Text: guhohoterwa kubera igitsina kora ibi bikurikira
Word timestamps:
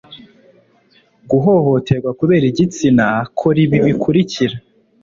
guhohoterwa 1.29 2.09
kubera 2.19 2.45
igitsina 2.51 3.05
kora 3.37 3.59
ibi 3.65 3.77
bikurikira 3.85 4.55